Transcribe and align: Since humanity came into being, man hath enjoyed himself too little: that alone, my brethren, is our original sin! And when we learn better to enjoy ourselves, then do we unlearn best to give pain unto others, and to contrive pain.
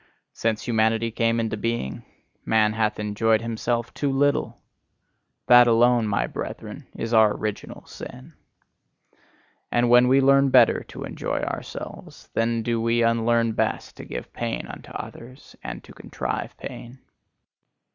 Since 0.33 0.63
humanity 0.67 1.11
came 1.11 1.39
into 1.39 1.55
being, 1.57 2.03
man 2.43 2.73
hath 2.73 2.97
enjoyed 2.99 3.43
himself 3.43 3.93
too 3.93 4.11
little: 4.11 4.59
that 5.45 5.67
alone, 5.67 6.07
my 6.07 6.25
brethren, 6.25 6.87
is 6.95 7.13
our 7.13 7.35
original 7.37 7.85
sin! 7.85 8.33
And 9.71 9.91
when 9.91 10.07
we 10.07 10.19
learn 10.19 10.49
better 10.49 10.81
to 10.85 11.03
enjoy 11.03 11.37
ourselves, 11.41 12.29
then 12.33 12.63
do 12.63 12.81
we 12.81 13.03
unlearn 13.03 13.51
best 13.51 13.95
to 13.97 14.03
give 14.05 14.33
pain 14.33 14.65
unto 14.65 14.89
others, 14.91 15.55
and 15.63 15.83
to 15.83 15.93
contrive 15.93 16.57
pain. 16.57 16.97